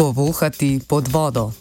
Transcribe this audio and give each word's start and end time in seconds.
Povohati 0.00 0.80
pod 0.88 1.08
vodo. 1.08 1.52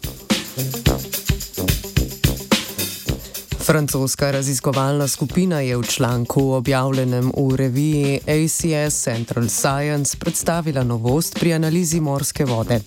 Francoska 3.60 4.32
raziskovalna 4.32 5.08
skupina 5.08 5.60
je 5.60 5.78
v 5.78 5.84
članku 5.84 6.52
objavljenem 6.52 7.32
v 7.38 7.56
reviji 7.56 8.20
ACS 8.28 9.04
Central 9.04 9.48
Science 9.50 10.18
predstavila 10.18 10.84
novost 10.84 11.40
pri 11.40 11.54
analizi 11.54 12.00
morske 12.00 12.46
vode. 12.46 12.80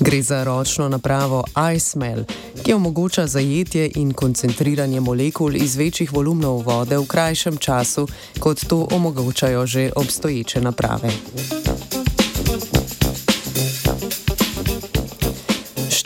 Gre 0.00 0.22
za 0.22 0.44
ročno 0.44 0.88
napravo 0.88 1.44
iSmell, 1.76 2.24
ki 2.64 2.72
omogoča 2.72 3.26
zajetje 3.26 3.90
in 3.94 4.12
koncentriranje 4.12 5.00
molekul 5.00 5.56
iz 5.56 5.76
večjih 5.76 6.12
volumnov 6.12 6.62
vode 6.62 6.98
v 6.98 7.06
krajšem 7.06 7.56
času, 7.56 8.08
kot 8.40 8.64
to 8.68 8.88
omogočajo 8.90 9.66
že 9.66 9.90
obstoječe 9.96 10.60
naprave. 10.60 11.10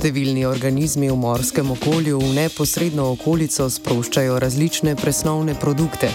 Številni 0.06 0.44
organizmi 0.46 1.08
v 1.10 1.16
morskem 1.18 1.72
okolju 1.74 2.20
v 2.20 2.28
neposredno 2.36 3.08
okolico 3.16 3.64
sproščajo 3.66 4.36
različne 4.38 4.92
presnovne 4.94 5.56
produkte, 5.58 6.12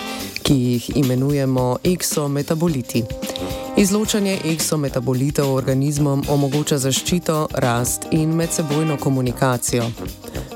ki 0.47 0.55
jih 0.55 0.87
imenujemo 1.01 1.65
eksometaboliti. 1.83 3.03
Izločanje 3.83 4.37
eksometabolitev 4.53 5.51
organizmom 5.51 6.23
omogoča 6.31 6.79
zaščito, 6.79 7.49
rast 7.67 8.07
in 8.15 8.31
medsebojno 8.39 8.95
komunikacijo. 8.95 9.91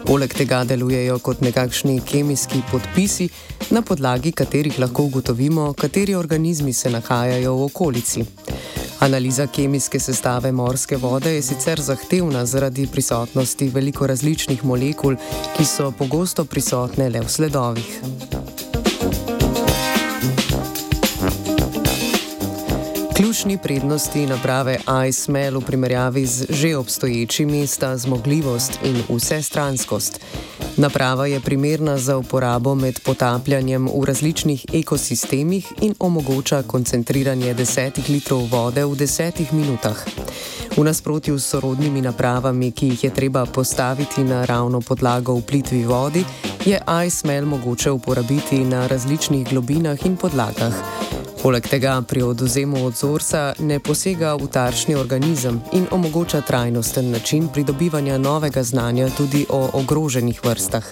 Poleg 0.05 0.33
tega 0.37 0.59
delujejo 0.69 1.15
kot 1.25 1.39
nekakšni 1.41 1.95
kemijski 2.05 2.59
podpisi, 2.71 3.25
na 3.73 3.81
podlagi 3.81 4.31
katerih 4.31 4.77
lahko 4.79 5.07
ugotovimo, 5.09 5.73
kateri 5.73 6.15
organizmi 6.15 6.73
se 6.73 6.89
nahajajo 6.93 7.55
v 7.55 7.63
okolici. 7.65 8.25
Analiza 8.99 9.47
kemijske 9.47 9.99
sestave 9.99 10.51
morske 10.51 10.97
vode 10.97 11.33
je 11.33 11.41
sicer 11.41 11.81
zahtevna 11.81 12.45
zaradi 12.45 12.87
prisotnosti 12.87 13.69
veliko 13.73 14.07
različnih 14.07 14.65
molekul, 14.65 15.17
ki 15.57 15.65
so 15.65 15.91
pogosto 15.91 16.45
prisotne 16.45 17.09
le 17.09 17.25
v 17.25 17.29
sledovih. 17.29 18.34
Ključni 23.15 23.57
prednosti 23.57 24.25
naprave 24.25 24.79
iSmell 25.09 25.59
v 25.59 25.65
primerjavi 25.65 26.25
z 26.25 26.45
že 26.49 26.77
obstoječimi 26.77 27.67
sta 27.67 27.97
zmogljivost 27.97 28.79
in 28.83 29.03
vsestranskost. 29.09 30.19
Naprava 30.77 31.27
je 31.27 31.39
primerna 31.39 31.97
za 31.97 32.17
uporabo 32.17 32.75
med 32.75 32.99
potapljanjem 32.99 33.87
v 33.87 34.05
različnih 34.05 34.65
ekosistemih 34.73 35.73
in 35.81 35.95
omogoča 35.99 36.63
koncentriranje 36.63 37.55
10 37.55 38.09
litrov 38.09 38.47
vode 38.51 38.85
v 38.85 38.89
10 38.89 39.51
minutah. 39.51 40.05
V 40.77 40.83
nasprotju 40.83 41.39
s 41.39 41.45
sorodnimi 41.45 42.01
napravami, 42.01 42.71
ki 42.71 42.87
jih 42.87 43.03
je 43.03 43.13
treba 43.13 43.45
postaviti 43.45 44.23
na 44.23 44.45
ravno 44.45 44.81
podlago 44.81 45.33
v 45.33 45.41
plitvi 45.41 45.85
vodi, 45.85 46.25
je 46.65 46.81
iSmell 47.07 47.45
mogoče 47.45 47.91
uporabiti 47.91 48.59
na 48.59 48.87
različnih 48.87 49.49
globinah 49.49 50.05
in 50.05 50.17
podlagah. 50.17 51.14
Poleg 51.45 51.67
tega 51.69 52.01
pri 52.01 52.23
oduzemu 52.25 52.79
odzorca 52.85 53.53
ne 53.59 53.77
posega 53.79 54.31
v 54.33 54.47
tarčni 54.49 54.95
organizem 54.97 55.59
in 55.77 55.85
omogoča 55.91 56.41
trajnosten 56.41 57.11
način 57.11 57.47
pridobivanja 57.53 58.17
novega 58.17 58.63
znanja 58.63 59.09
tudi 59.17 59.45
o 59.49 59.69
ogroženih 59.73 60.41
vrstah. 60.45 60.85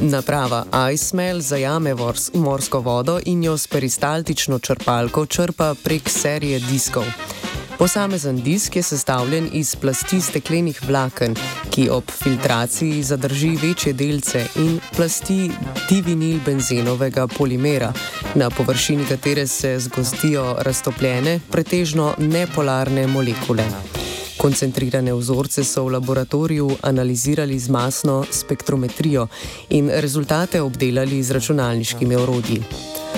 Naprava 0.00 0.64
iSmell 0.92 1.40
zajame 1.40 1.94
morsko 2.34 2.80
vodo 2.80 3.20
in 3.24 3.44
jo 3.44 3.58
s 3.58 3.66
peristaltično 3.66 4.58
črpalko 4.58 5.26
črpa 5.26 5.74
prek 5.84 6.08
serije 6.08 6.58
diskov. 6.70 7.04
Posamezen 7.78 8.42
disk 8.42 8.76
je 8.76 8.82
sestavljen 8.82 9.48
iz 9.52 9.74
plasti 9.76 10.20
steklenih 10.20 10.78
vlaken, 10.88 11.34
ki 11.70 11.88
ob 11.90 12.10
filtraciji 12.10 13.02
zadrži 13.02 13.50
večje 13.62 13.92
delce 13.92 14.46
in 14.56 14.78
plasti 14.96 15.50
divinil 15.90 16.38
benzenovega 16.46 17.26
polimera, 17.26 17.92
na 18.34 18.50
površini 18.50 19.04
katere 19.04 19.46
se 19.46 19.78
zgostijo 19.78 20.56
raztopljene, 20.58 21.40
pretežno 21.50 22.14
nepolarne 22.18 23.06
molekule. 23.06 23.68
Koncentrirane 24.36 25.14
vzorce 25.14 25.64
so 25.64 25.84
v 25.84 25.92
laboratoriju 25.98 26.70
analizirali 26.82 27.58
z 27.58 27.68
masno 27.68 28.24
spektrometrijo 28.30 29.28
in 29.70 29.90
rezultate 29.92 30.62
obdelali 30.62 31.22
z 31.22 31.30
računalniškimi 31.30 32.16
orodji. 32.16 32.62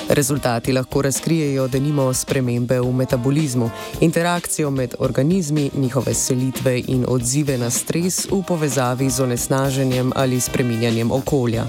Rezultati 0.08 0.72
lahko 0.72 1.02
razkrijejo, 1.02 1.68
da 1.68 1.78
nimamo 1.78 2.14
spremembe 2.14 2.80
v 2.80 2.92
metabolizmu, 2.92 3.70
interakcijo 4.00 4.70
med 4.70 4.94
organizmi, 4.98 5.70
njihove 5.76 6.14
selitve 6.14 6.82
in 6.86 7.04
odzive 7.08 7.58
na 7.58 7.70
stres 7.70 8.26
v 8.30 8.42
povezavi 8.48 9.10
z 9.10 9.22
onesnaženjem 9.22 10.12
ali 10.14 10.40
spreminjanjem 10.40 11.10
okolja. 11.10 11.64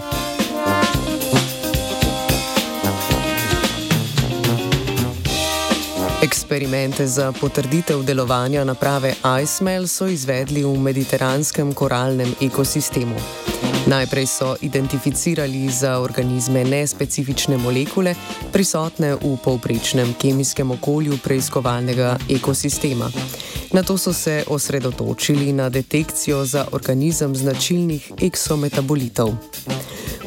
Eksperimente 6.23 7.07
za 7.07 7.31
potrditev 7.31 8.03
delovanja 8.03 8.63
naprave 8.63 9.13
iSmell 9.43 9.87
so 9.87 10.07
izvedli 10.07 10.63
v 10.63 10.79
mediteranskem 10.79 11.73
koralnem 11.73 12.35
ekosistemu. 12.41 13.15
Najprej 13.87 14.27
so 14.27 14.55
identificirali 14.61 15.69
za 15.69 15.99
organizme 15.99 16.63
nespecifične 16.63 17.57
molekule, 17.57 18.15
prisotne 18.51 19.15
v 19.15 19.37
povprečnem 19.43 20.13
kemijskem 20.13 20.71
okolju 20.71 21.17
preiskovalnega 21.23 22.17
ekosistema. 22.29 23.09
Na 23.73 23.83
to 23.83 23.97
so 23.97 24.13
se 24.13 24.43
osredotočili 24.47 25.53
na 25.53 25.69
detekcijo 25.69 26.45
za 26.45 26.65
organizem 26.71 27.35
značilnih 27.35 28.11
eksometabolitov. 28.21 29.33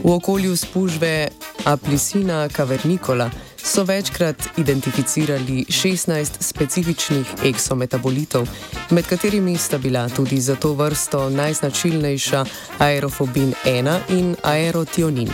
V 0.05 0.11
okolju 0.11 0.57
spužve 0.57 1.29
Aplisina 1.65 2.49
cavernicola 2.49 3.31
so 3.75 3.85
večkrat 3.85 4.37
identificirali 4.57 5.65
16 5.69 6.31
specifičnih 6.41 7.27
eksometabolitov, 7.45 8.49
med 8.91 9.07
katerimi 9.07 9.57
sta 9.57 9.79
bila 9.79 10.09
tudi 10.09 10.41
za 10.41 10.57
to 10.57 10.73
vrsto 10.73 11.31
najznačilnejša 11.31 12.45
aerofobin 12.79 13.55
1 13.65 13.99
in 14.09 14.37
aerotionin. 14.43 15.29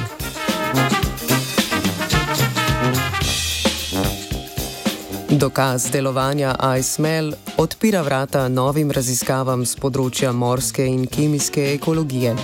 Dokaz 5.31 5.91
delovanja 5.91 6.55
iSmell 6.79 7.33
odpira 7.57 8.03
vrata 8.03 8.49
novim 8.49 8.91
raziskavam 8.91 9.67
z 9.67 9.77
področja 9.77 10.33
morske 10.33 10.87
in 10.87 11.07
kemijske 11.07 11.73
ekologije. 11.75 12.37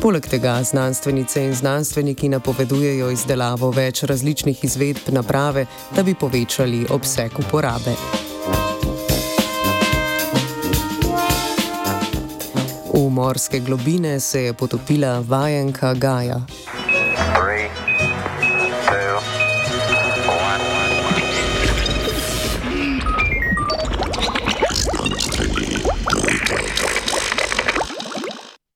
Poleg 0.00 0.26
tega 0.28 0.62
znanstvenice 0.62 1.44
in 1.44 1.54
znanstveniki 1.54 2.28
napovedujejo 2.28 3.10
izdelavo 3.10 3.70
več 3.70 4.02
različnih 4.02 4.64
izvedb 4.64 5.08
naprave, 5.08 5.66
da 5.96 6.02
bi 6.02 6.14
povečali 6.14 6.86
obseg 6.90 7.38
uporabe. 7.38 7.94
V 12.94 13.08
morske 13.10 13.60
globine 13.60 14.20
se 14.20 14.44
je 14.44 14.52
potopila 14.52 15.18
vajenka 15.28 15.94
Gaja. 15.94 16.40